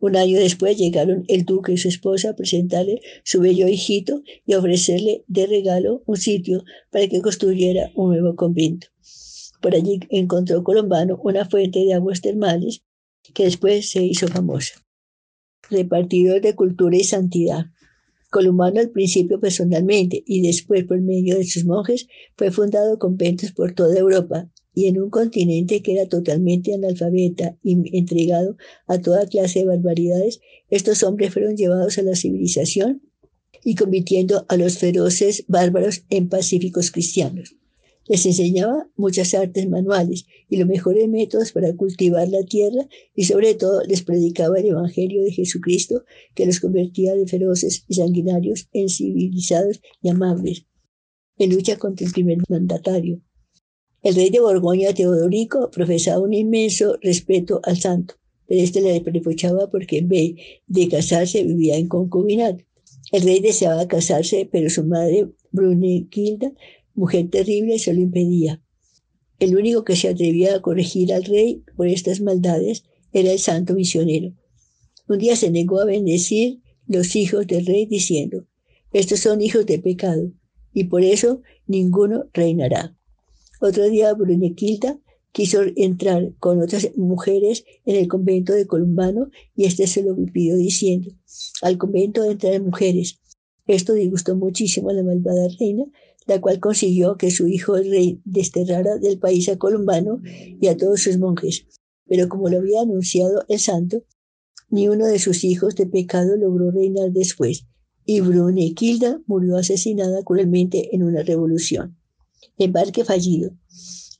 [0.00, 4.54] Un año después llegaron el duque y su esposa a presentarle su bello hijito y
[4.54, 8.86] ofrecerle de regalo un sitio para que construyera un nuevo convento.
[9.60, 12.82] Por allí encontró Colombano una fuente de aguas termales
[13.34, 14.74] que después se hizo famosa.
[15.68, 17.66] Repartidor de cultura y santidad.
[18.30, 22.06] Columbano al principio personalmente y después por medio de sus monjes
[22.36, 24.48] fue fundado conventos por toda Europa
[24.78, 30.40] y en un continente que era totalmente analfabeta y entregado a toda clase de barbaridades,
[30.70, 33.02] estos hombres fueron llevados a la civilización
[33.64, 37.56] y convirtiendo a los feroces bárbaros en pacíficos cristianos.
[38.06, 42.86] Les enseñaba muchas artes manuales y los mejores métodos para cultivar la tierra
[43.16, 46.04] y sobre todo les predicaba el Evangelio de Jesucristo
[46.36, 50.66] que los convertía de feroces y sanguinarios en civilizados y amables,
[51.36, 53.20] en lucha contra el primer mandatario.
[54.00, 58.14] El rey de Borgoña, Teodorico, profesaba un inmenso respeto al santo,
[58.46, 60.34] pero este le reprochaba porque en vez
[60.68, 62.64] de casarse vivía en concubinato.
[63.10, 66.52] El rey deseaba casarse, pero su madre, Brunequilda,
[66.94, 68.62] mujer terrible, se lo impedía.
[69.40, 73.74] El único que se atrevía a corregir al rey por estas maldades era el santo
[73.74, 74.32] misionero.
[75.08, 78.46] Un día se negó a bendecir los hijos del rey diciendo,
[78.92, 80.30] estos son hijos de pecado,
[80.72, 82.97] y por eso ninguno reinará.
[83.60, 84.98] Otro día Brunequilda
[85.32, 90.56] quiso entrar con otras mujeres en el convento de Columbano y éste se lo pidió
[90.56, 91.10] diciendo,
[91.62, 93.20] al convento entrar mujeres.
[93.66, 95.84] Esto disgustó muchísimo a la malvada reina,
[96.26, 100.76] la cual consiguió que su hijo el rey desterrara del país a Columbano y a
[100.76, 101.66] todos sus monjes.
[102.06, 104.04] Pero como lo había anunciado el santo,
[104.70, 107.66] ni uno de sus hijos de pecado logró reinar después,
[108.04, 111.97] y Brunequilda murió asesinada cruelmente en una revolución.
[112.56, 113.52] Embarque fallido.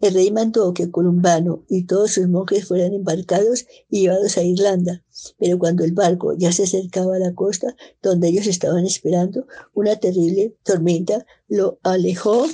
[0.01, 5.05] El rey mandó que Columbano y todos sus monjes fueran embarcados y llevados a Irlanda,
[5.39, 9.97] pero cuando el barco ya se acercaba a la costa donde ellos estaban esperando, una
[9.97, 12.47] terrible tormenta lo alejó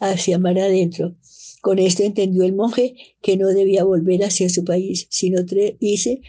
[0.00, 1.16] hacia mar adentro.
[1.62, 5.40] Con esto entendió el monje que no debía volver hacia su país, sino
[5.80, 6.20] irse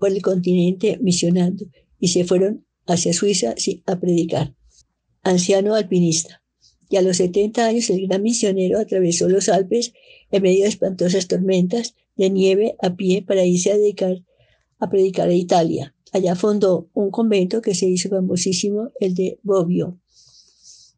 [0.00, 1.64] por el continente misionando,
[2.00, 3.54] y se fueron hacia Suiza
[3.86, 4.56] a predicar.
[5.22, 6.41] Anciano alpinista
[6.92, 9.94] y a los 70 años el gran misionero atravesó los Alpes
[10.30, 14.22] en medio de espantosas tormentas de nieve a pie para irse a dedicar
[14.78, 15.94] a predicar a Italia.
[16.12, 20.00] Allá fundó un convento que se hizo famosísimo, el de Bobbio.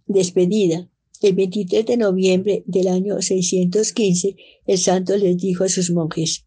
[0.07, 0.91] Despedida.
[1.23, 4.35] El 23 de noviembre del año 615,
[4.67, 6.45] el santo les dijo a sus monjes,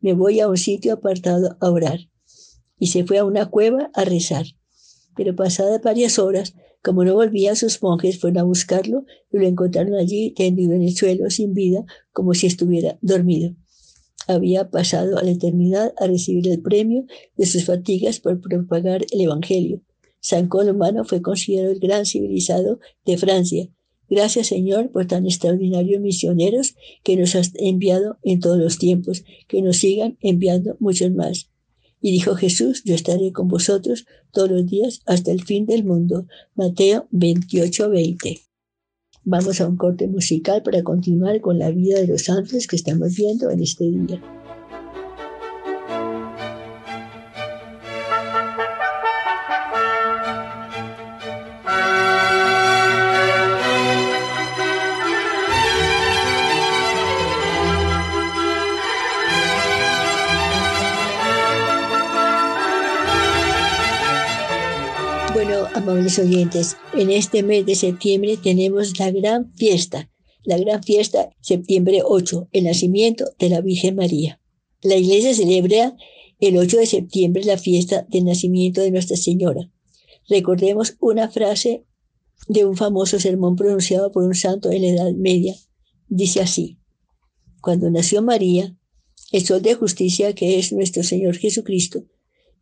[0.00, 2.00] me voy a un sitio apartado a orar.
[2.78, 4.44] Y se fue a una cueva a rezar.
[5.16, 9.94] Pero pasadas varias horas, como no volvía, sus monjes fueron a buscarlo y lo encontraron
[9.94, 13.54] allí tendido en el suelo sin vida, como si estuviera dormido.
[14.28, 19.20] Había pasado a la eternidad a recibir el premio de sus fatigas por propagar el
[19.20, 19.82] Evangelio.
[20.20, 23.68] San Colomano fue considerado el gran civilizado de Francia.
[24.08, 29.62] Gracias, Señor, por tan extraordinarios misioneros que nos has enviado en todos los tiempos, que
[29.62, 31.50] nos sigan enviando muchos más.
[32.06, 36.28] Y dijo Jesús, yo estaré con vosotros todos los días hasta el fin del mundo.
[36.54, 38.42] Mateo 28, 20.
[39.24, 43.16] Vamos a un corte musical para continuar con la vida de los santos que estamos
[43.16, 44.22] viendo en este día.
[65.96, 70.10] Amables oyentes, en este mes de septiembre tenemos la gran fiesta,
[70.44, 74.38] la gran fiesta septiembre 8, el nacimiento de la Virgen María.
[74.82, 75.96] La iglesia celebra
[76.38, 79.70] el 8 de septiembre la fiesta del nacimiento de Nuestra Señora.
[80.28, 81.86] Recordemos una frase
[82.46, 85.56] de un famoso sermón pronunciado por un santo en la Edad Media.
[86.08, 86.78] Dice así,
[87.62, 88.76] cuando nació María,
[89.32, 92.04] el sol de justicia que es nuestro Señor Jesucristo,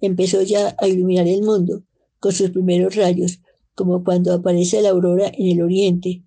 [0.00, 1.82] empezó ya a iluminar el mundo
[2.20, 3.40] con sus primeros rayos,
[3.74, 6.22] como cuando aparece la aurora en el oriente,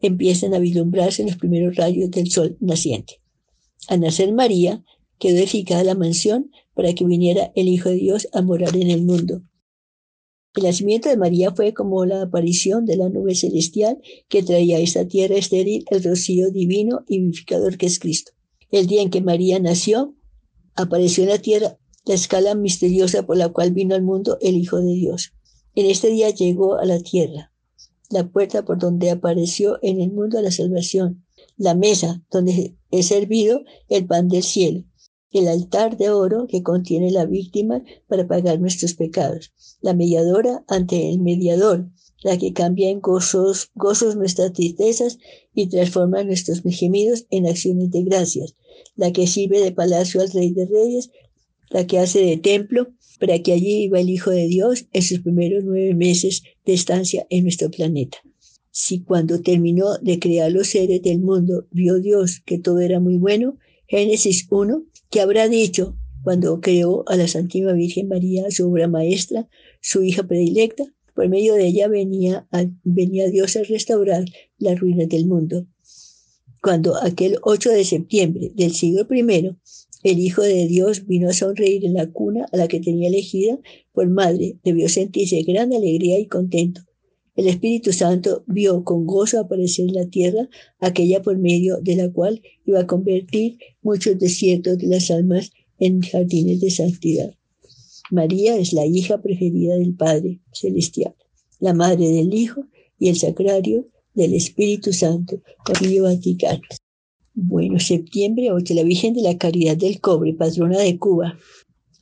[0.00, 3.20] empiezan a vislumbrarse los primeros rayos del sol naciente.
[3.88, 4.84] Al nacer María,
[5.18, 9.02] quedó edificada la mansión para que viniera el Hijo de Dios a morar en el
[9.02, 9.42] mundo.
[10.56, 14.80] El nacimiento de María fue como la aparición de la nube celestial que traía a
[14.80, 18.32] esta tierra estéril el rocío divino y vivificador que es Cristo.
[18.70, 20.16] El día en que María nació,
[20.74, 24.78] apareció en la tierra la escala misteriosa por la cual vino al mundo el Hijo
[24.78, 25.32] de Dios.
[25.74, 27.52] En este día llegó a la tierra,
[28.08, 31.24] la puerta por donde apareció en el mundo la salvación,
[31.56, 34.84] la mesa donde he servido el pan del cielo,
[35.30, 41.10] el altar de oro que contiene la víctima para pagar nuestros pecados, la mediadora ante
[41.10, 41.88] el mediador,
[42.22, 45.18] la que cambia en gozos, gozos nuestras tristezas
[45.54, 48.56] y transforma nuestros gemidos en acciones de gracias,
[48.96, 51.10] la que sirve de palacio al Rey de Reyes,
[51.70, 55.20] la que hace de templo para que allí iba el Hijo de Dios en sus
[55.20, 58.18] primeros nueve meses de estancia en nuestro planeta.
[58.70, 63.16] Si cuando terminó de crear los seres del mundo vio Dios que todo era muy
[63.16, 68.88] bueno, Génesis 1, que habrá dicho cuando creó a la Santísima Virgen María, su obra
[68.88, 69.48] maestra,
[69.80, 72.48] su hija predilecta, por medio de ella venía,
[72.84, 74.24] venía Dios a restaurar
[74.58, 75.66] las ruinas del mundo.
[76.62, 79.56] Cuando aquel 8 de septiembre del siglo I,
[80.02, 83.58] el Hijo de Dios vino a sonreír en la cuna a la que tenía elegida
[83.92, 86.82] por madre, debió sentirse gran alegría y contento.
[87.36, 92.10] El Espíritu Santo vio con gozo aparecer en la tierra aquella por medio de la
[92.10, 97.34] cual iba a convertir muchos desiertos de las almas en jardines de santidad.
[98.10, 101.14] María es la hija preferida del Padre Celestial,
[101.60, 102.66] la madre del Hijo
[102.98, 106.60] y el sacrario del Espíritu Santo, Concilio Vaticano.
[107.42, 111.38] Bueno, septiembre 8, la Virgen de la Caridad del Cobre, patrona de Cuba.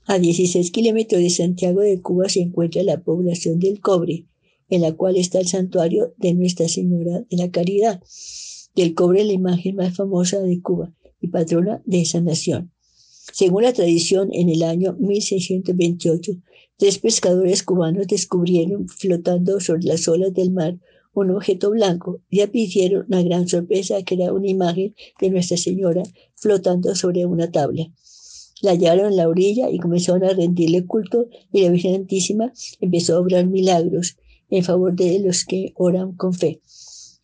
[0.05, 4.27] A 16 kilómetros de Santiago de Cuba se encuentra la población del Cobre,
[4.69, 8.03] en la cual está el santuario de Nuestra Señora de la Caridad.
[8.75, 12.73] Del Cobre, la imagen más famosa de Cuba y patrona de esa nación.
[13.33, 16.33] Según la tradición, en el año 1628,
[16.79, 20.81] tres pescadores cubanos descubrieron flotando sobre las olas del mar
[21.15, 26.03] un objeto blanco y pidieron una gran sorpresa que era una imagen de Nuestra Señora
[26.37, 27.91] flotando sobre una tabla.
[28.61, 33.17] La hallaron en la orilla y comenzaron a rendirle culto y la Virgen Santísima empezó
[33.17, 34.17] a obrar milagros
[34.51, 36.61] en favor de los que oran con fe.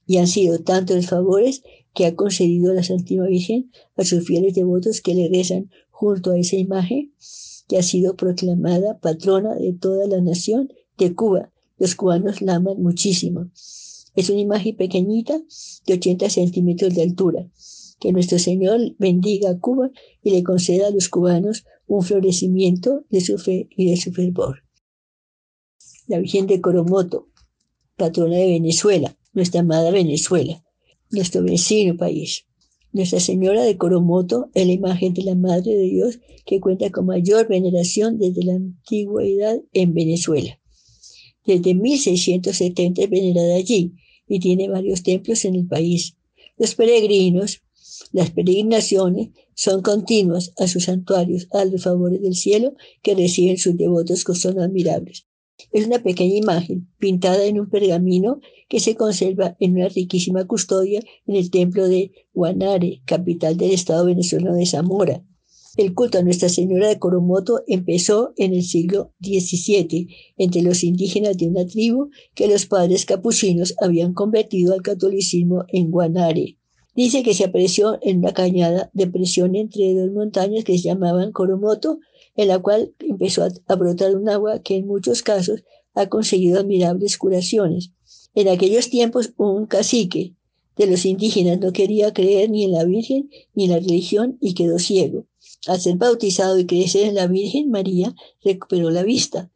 [0.06, 1.62] Y han sido tantos los favores
[1.94, 6.38] que ha concedido la Santísima Virgen a sus fieles devotos que le rezan junto a
[6.38, 7.12] esa imagen
[7.68, 10.68] que ha sido proclamada patrona de toda la nación
[10.98, 11.53] de Cuba.
[11.78, 13.50] Los cubanos la aman muchísimo.
[14.14, 15.40] Es una imagen pequeñita
[15.86, 17.50] de 80 centímetros de altura.
[17.98, 19.90] Que nuestro Señor bendiga a Cuba
[20.22, 24.62] y le conceda a los cubanos un florecimiento de su fe y de su fervor.
[26.06, 27.28] La Virgen de Coromoto,
[27.96, 30.62] patrona de Venezuela, nuestra amada Venezuela,
[31.10, 32.46] nuestro vecino país.
[32.92, 37.06] Nuestra Señora de Coromoto es la imagen de la Madre de Dios que cuenta con
[37.06, 40.60] mayor veneración desde la antigüedad en Venezuela.
[41.46, 43.94] Desde 1670 es venerada allí
[44.26, 46.16] y tiene varios templos en el país.
[46.56, 47.62] Los peregrinos,
[48.12, 53.76] las peregrinaciones son continuas a sus santuarios, a los favores del cielo que reciben sus
[53.76, 55.26] devotos que son admirables.
[55.70, 61.00] Es una pequeña imagen pintada en un pergamino que se conserva en una riquísima custodia
[61.26, 65.24] en el templo de Guanare, capital del estado venezolano de Zamora.
[65.76, 70.06] El culto a Nuestra Señora de Coromoto empezó en el siglo XVII
[70.36, 75.90] entre los indígenas de una tribu que los padres capuchinos habían convertido al catolicismo en
[75.90, 76.58] Guanare.
[76.94, 81.32] Dice que se apareció en una cañada de presión entre dos montañas que se llamaban
[81.32, 81.98] Coromoto
[82.36, 87.18] en la cual empezó a, brotar un agua que en muchos casos ha conseguido admirables
[87.18, 87.90] curaciones.
[88.36, 90.36] En aquellos tiempos un cacique
[90.76, 94.54] de los indígenas no quería creer ni en la Virgen ni en la religión y
[94.54, 95.26] quedó ciego.
[95.66, 99.50] Al ser bautizado y crecer en la Virgen María, recuperó la vista.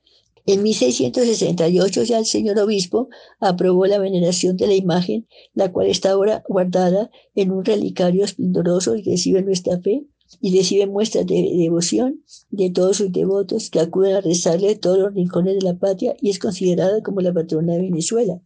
[0.47, 6.12] En 1668 ya el señor obispo aprobó la veneración de la imagen, la cual está
[6.12, 10.07] ahora guardada en un relicario esplendoroso y recibe nuestra fe
[10.40, 14.99] y recibe muestras de devoción de todos sus devotos que acuden a rezarle a todos
[14.99, 18.40] los rincones de la patria y es considerada como la patrona de Venezuela.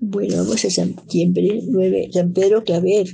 [0.00, 3.08] Bueno, vamos a septiembre 9, San Pedro Claver.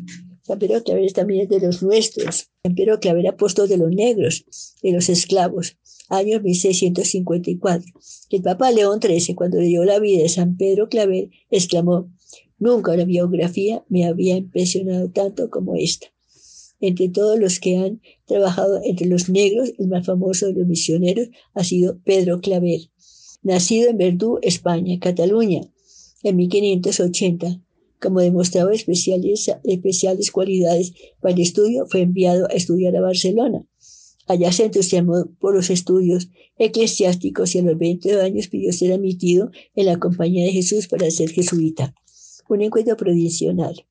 [0.46, 2.50] San Pedro Claver también es de los nuestros.
[2.62, 4.44] San Pedro Claver, apóstol de los negros,
[4.83, 5.78] de los esclavos,
[6.11, 7.90] año 1654.
[8.28, 12.11] El Papa León XIII, cuando le dio la vida de San Pedro Claver, exclamó,
[12.59, 16.09] nunca una biografía me había impresionado tanto como esta.
[16.78, 21.28] Entre todos los que han trabajado entre los negros, el más famoso de los misioneros
[21.54, 22.80] ha sido Pedro Claver.
[23.42, 25.62] Nacido en Verdú, España, Cataluña,
[26.23, 27.63] en 1580.
[28.05, 30.92] Como demostraba especiales, especiales cualidades
[31.23, 33.67] para el estudio, fue enviado a estudiar a Barcelona.
[34.27, 36.29] Allá se entusiasmó por los estudios
[36.59, 41.11] eclesiásticos y a los 20 años pidió ser admitido en la compañía de Jesús para
[41.11, 41.94] ser jesuita.
[42.46, 43.87] Un encuentro provisional.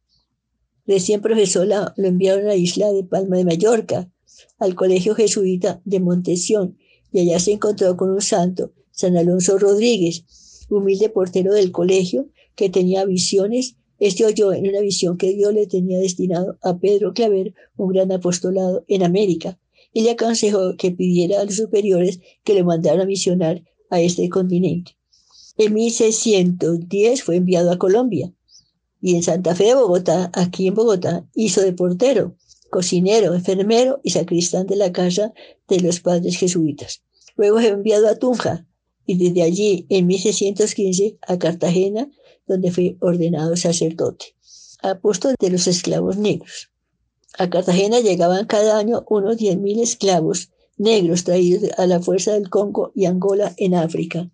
[0.86, 4.12] Recién profesor lo enviaron a la isla de Palma de Mallorca,
[4.60, 6.78] al colegio jesuita de Montesión,
[7.12, 10.24] y allá se encontró con un santo, San Alonso Rodríguez,
[10.70, 13.78] humilde portero del colegio, que tenía visiones.
[14.04, 18.12] Este oyó en una visión que Dios le tenía destinado a Pedro Claver un gran
[18.12, 19.58] apostolado en América,
[19.94, 24.28] y le aconsejó que pidiera a los superiores que le mandaran a misionar a este
[24.28, 24.98] continente.
[25.58, 28.34] En 1610 fue enviado a Colombia
[29.02, 32.36] y en Santa Fe de Bogotá, aquí en Bogotá, hizo de portero,
[32.70, 35.32] cocinero, enfermero y sacristán de la casa
[35.70, 37.04] de los padres jesuitas.
[37.38, 38.68] Luego fue enviado a Tunja
[39.06, 42.12] y desde allí en 1615 a Cartagena,
[42.48, 44.36] donde fue ordenado sacerdote,
[44.82, 46.70] apóstol de los esclavos negros.
[47.38, 52.92] A Cartagena llegaban cada año unos 10.000 esclavos negros traídos a la fuerza del Congo
[52.96, 54.30] y Angola en África.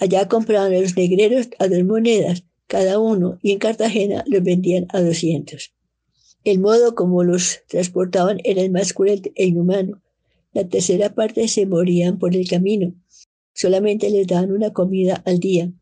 [0.00, 4.86] Allá compraban a los negreros a dos monedas cada uno y en Cartagena los vendían
[4.88, 5.72] a 200.
[6.44, 10.02] El modo como los transportaban era el más cruel e inhumano.
[10.52, 12.94] La tercera parte se morían por el camino.
[13.52, 15.72] Solamente les daban una comida al día,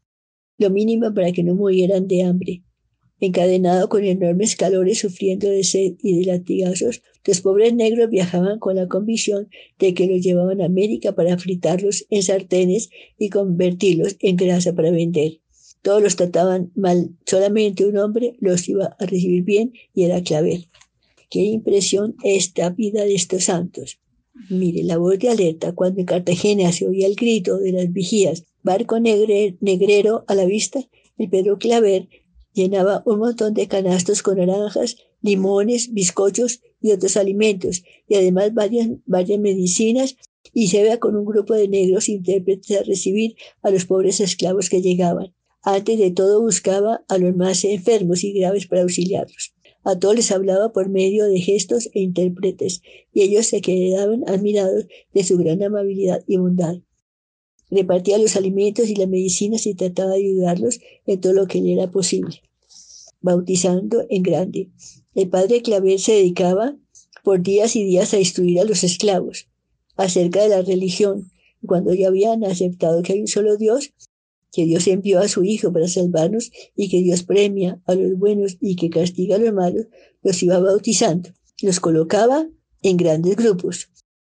[0.58, 2.62] lo mínimo para que no murieran de hambre.
[3.20, 8.76] Encadenado con enormes calores, sufriendo de sed y de latigazos, los pobres negros viajaban con
[8.76, 9.48] la convicción
[9.78, 14.90] de que los llevaban a América para fritarlos en sartenes y convertirlos en grasa para
[14.90, 15.40] vender.
[15.80, 20.68] Todos los trataban mal, solamente un hombre los iba a recibir bien y era Clavel.
[21.30, 24.00] Qué impresión esta vida de estos santos.
[24.50, 28.44] Mire, la voz de alerta cuando en Cartagena se oía el grito de las vigías,
[28.64, 30.80] barco negrero a la vista,
[31.18, 32.08] el Pedro Claver
[32.52, 38.88] llenaba un montón de canastos con naranjas, limones, bizcochos y otros alimentos, y además varias,
[39.06, 40.16] varias medicinas,
[40.52, 44.70] y se veía con un grupo de negros intérpretes a recibir a los pobres esclavos
[44.70, 45.34] que llegaban.
[45.62, 49.54] Antes de todo buscaba a los más enfermos y graves para auxiliarlos.
[49.82, 52.80] A todos les hablaba por medio de gestos e intérpretes,
[53.12, 56.78] y ellos se quedaban admirados de su gran amabilidad y bondad
[57.70, 61.72] repartía los alimentos y las medicinas y trataba de ayudarlos en todo lo que le
[61.72, 62.42] era posible,
[63.20, 64.70] bautizando en grande.
[65.14, 66.76] El padre Claver se dedicaba
[67.22, 69.48] por días y días a instruir a los esclavos
[69.96, 71.30] acerca de la religión.
[71.66, 73.92] Cuando ya habían aceptado que hay un solo Dios,
[74.52, 78.56] que Dios envió a su Hijo para salvarnos y que Dios premia a los buenos
[78.60, 79.86] y que castiga a los malos,
[80.22, 81.30] los iba bautizando.
[81.62, 82.46] Los colocaba
[82.82, 83.88] en grandes grupos.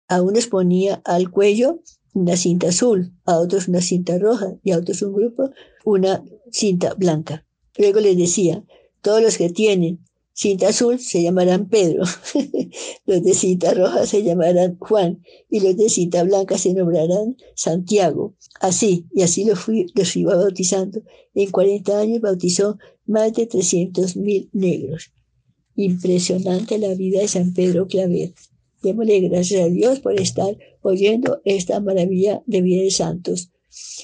[0.08, 1.82] A unos ponía al cuello
[2.14, 5.49] una cinta azul, a otros una cinta roja y a otros un grupo
[5.86, 7.45] una cinta blanca.
[7.78, 8.64] Luego les decía,
[9.01, 9.99] todos los que tienen
[10.34, 12.03] cinta azul se llamarán Pedro,
[13.05, 18.36] los de cinta roja se llamarán Juan y los de cinta blanca se nombrarán Santiago.
[18.59, 21.01] Así, y así los, fui, los iba bautizando.
[21.34, 25.11] En 40 años bautizó más de 300 mil negros.
[25.76, 28.34] Impresionante la vida de San Pedro Claver.
[28.84, 33.50] Démosle gracias a Dios por estar oyendo esta maravilla de de santos.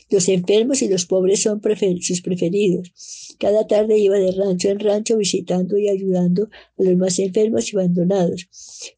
[0.10, 1.62] Los enfermos y los pobres son
[2.02, 2.92] sus preferidos.
[3.40, 7.76] Cada tarde iba de rancho en rancho visitando y ayudando a los más enfermos y
[7.76, 8.48] abandonados.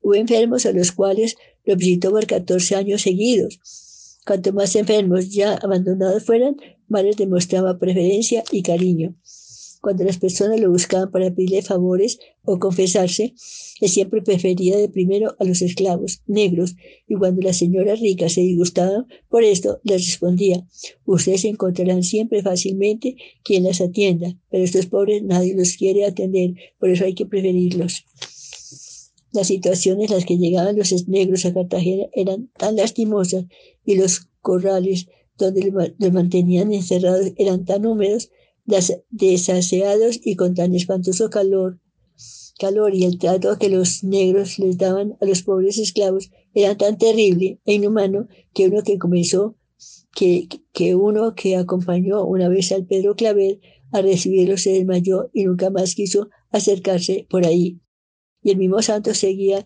[0.01, 3.59] Hubo enfermos a los cuales lo visitó por 14 años seguidos.
[4.25, 6.57] Cuanto más enfermos ya abandonados fueran,
[6.87, 9.15] más les demostraba preferencia y cariño.
[9.81, 13.33] Cuando las personas lo buscaban para pedirle favores o confesarse,
[13.81, 16.75] él siempre prefería de primero a los esclavos negros,
[17.07, 20.67] y cuando las señoras ricas se disgustaban por esto, les respondía,
[21.05, 26.91] ustedes encontrarán siempre fácilmente quien las atienda, pero estos pobres nadie los quiere atender, por
[26.91, 28.05] eso hay que preferirlos.
[29.33, 33.45] Las situaciones en las que llegaban los negros a Cartagena eran tan lastimosas
[33.83, 35.07] y los corrales
[35.39, 38.29] donde los mantenían encerrados eran tan húmedos
[38.65, 41.79] desaseados y con tan espantoso calor,
[42.59, 46.97] calor y el trato que los negros les daban a los pobres esclavos era tan
[46.97, 49.55] terrible e inhumano que uno que comenzó,
[50.15, 53.59] que, que uno que acompañó una vez al Pedro Claver
[53.91, 57.81] a recibirlo se desmayó y nunca más quiso acercarse por ahí.
[58.43, 59.65] Y el mismo santo seguía,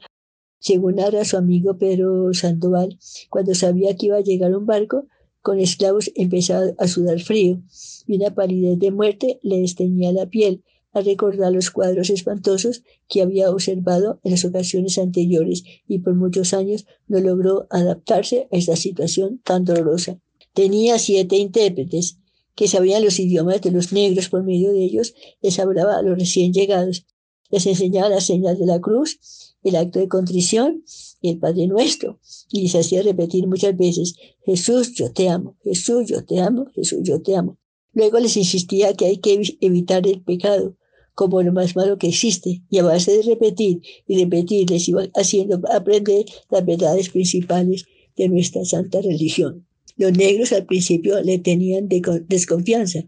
[0.59, 2.97] según narra su amigo Pedro Sandoval,
[3.29, 5.07] cuando sabía que iba a llegar un barco,
[5.45, 7.61] con esclavos empezaba a sudar frío
[8.07, 13.21] y una palidez de muerte le desteñía la piel al recordar los cuadros espantosos que
[13.21, 18.75] había observado en las ocasiones anteriores y por muchos años no logró adaptarse a esta
[18.75, 20.19] situación tan dolorosa.
[20.55, 22.17] Tenía siete intérpretes
[22.55, 26.17] que sabían los idiomas de los negros por medio de ellos, les hablaba a los
[26.17, 27.05] recién llegados,
[27.51, 29.19] les enseñaba las señas de la cruz,
[29.61, 30.83] el acto de contrición
[31.29, 32.19] el Padre Nuestro.
[32.51, 34.15] Y les hacía repetir muchas veces,
[34.45, 37.57] Jesús, yo te amo, Jesús, yo te amo, Jesús, yo te amo.
[37.93, 40.75] Luego les insistía que hay que evitar el pecado
[41.15, 45.07] como lo más malo que existe, y a base de repetir y repetir les iba
[45.15, 47.85] haciendo aprender las verdades principales
[48.17, 49.65] de nuestra santa religión.
[49.95, 51.87] Los negros al principio le tenían
[52.27, 53.05] desconfianza,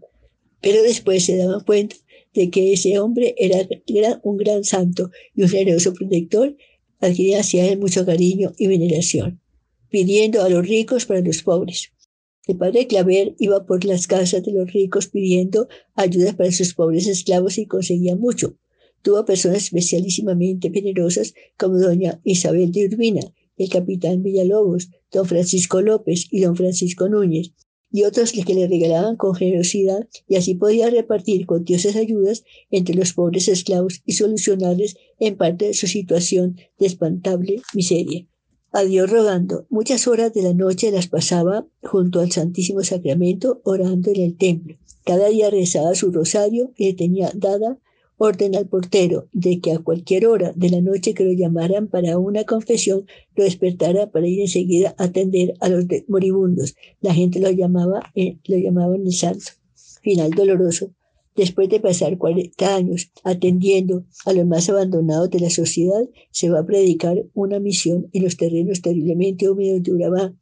[0.62, 1.96] pero después se daban cuenta
[2.32, 3.66] de que ese hombre era
[4.22, 6.56] un gran santo y un generoso protector
[7.00, 9.40] adquiría hacia él mucho cariño y veneración,
[9.88, 11.92] pidiendo a los ricos para los pobres.
[12.46, 17.06] El padre Claver iba por las casas de los ricos pidiendo ayuda para sus pobres
[17.06, 18.56] esclavos y conseguía mucho.
[19.02, 23.20] Tuvo personas especialísimamente generosas como doña Isabel de Urbina,
[23.58, 27.52] el capitán Villalobos, don Francisco López y don Francisco Núñez,
[27.90, 33.12] y otros que le regalaban con generosidad y así podía repartir cuantiosas ayudas entre los
[33.12, 38.26] pobres esclavos y solucionarles en parte su situación de espantable miseria.
[38.70, 44.10] A Dios rogando, muchas horas de la noche las pasaba junto al Santísimo Sacramento orando
[44.10, 44.76] en el templo.
[45.04, 47.78] Cada día rezaba su rosario y le tenía dada
[48.18, 52.18] orden al portero de que a cualquier hora de la noche que lo llamaran para
[52.18, 53.06] una confesión,
[53.36, 56.74] lo despertara para ir enseguida a atender a los moribundos.
[57.00, 59.52] La gente lo llamaba, eh, lo llamaban el santo.
[60.02, 60.92] Final doloroso.
[61.36, 66.02] Después de pasar 40 años atendiendo a los más abandonados de la sociedad,
[66.32, 70.34] se va a predicar una misión en los terrenos terriblemente húmedos de Urabá.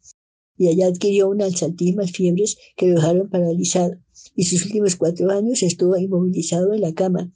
[0.57, 3.99] Y allá adquirió unas altísimas fiebres que lo dejaron paralizado.
[4.35, 7.31] Y sus últimos cuatro años estuvo inmovilizado en la cama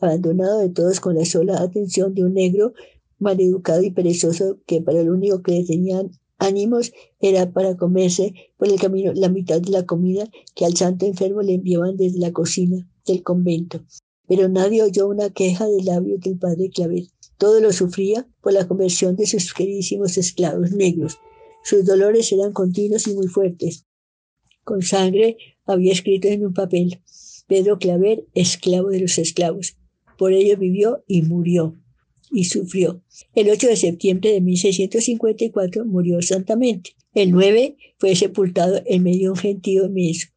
[0.00, 2.74] abandonado de todos con la sola atención de un negro
[3.18, 8.68] maleducado y perezoso que para lo único que le tenían ánimos era para comerse por
[8.68, 12.32] el camino la mitad de la comida que al santo enfermo le enviaban desde la
[12.32, 13.84] cocina del convento.
[14.28, 17.08] Pero nadie oyó una queja del labio del padre Clavel.
[17.38, 21.18] Todo lo sufría por la conversión de sus queridísimos esclavos negros.
[21.62, 23.86] Sus dolores eran continuos y muy fuertes.
[24.64, 27.00] Con sangre había escrito en un papel,
[27.46, 29.76] Pedro Claver, esclavo de los esclavos.
[30.16, 31.76] Por ello vivió y murió
[32.30, 33.02] y sufrió.
[33.34, 36.90] El 8 de septiembre de 1654 murió santamente.
[37.14, 40.28] El 9 fue sepultado en medio de un gentío inmenso.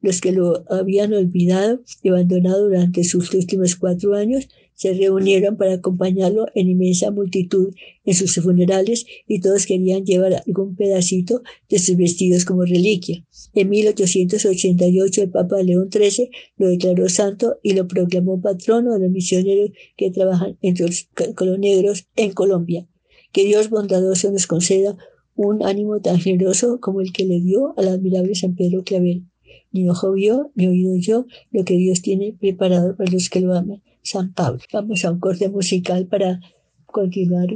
[0.00, 5.74] Los que lo habían olvidado y abandonado durante sus últimos cuatro años se reunieron para
[5.74, 7.74] acompañarlo en inmensa multitud
[8.04, 13.24] en sus funerales y todos querían llevar algún pedacito de sus vestidos como reliquia.
[13.54, 19.10] En 1888 el Papa León XIII lo declaró santo y lo proclamó patrono de los
[19.10, 22.86] misioneros que trabajan entre los colonegros en Colombia.
[23.32, 24.96] Que Dios bondadoso nos conceda
[25.34, 29.24] un ánimo tan generoso como el que le dio al admirable San Pedro Clavel.
[29.72, 33.54] Ni ojo vio, ni oído yo lo que Dios tiene preparado para los que lo
[33.54, 33.82] aman.
[34.02, 34.60] San Pablo.
[34.72, 36.40] Vamos a un corte musical para
[36.86, 37.48] continuar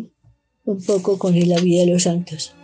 [0.65, 2.55] un poco con la vida de los santos.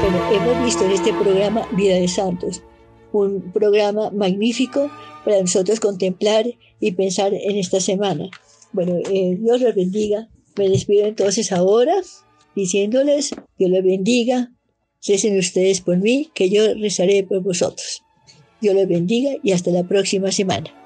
[0.00, 2.62] Bueno, hemos visto en este programa Vida de Santos,
[3.20, 4.90] un programa magnífico
[5.24, 6.46] para nosotros contemplar
[6.80, 8.28] y pensar en esta semana.
[8.72, 10.28] Bueno, eh, Dios los bendiga.
[10.56, 11.94] Me despido entonces ahora
[12.54, 14.52] diciéndoles, Dios los bendiga,
[15.06, 18.02] recen ustedes por mí, que yo rezaré por vosotros.
[18.60, 20.85] Dios los bendiga y hasta la próxima semana.